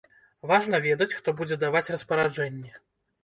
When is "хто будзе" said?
1.17-1.59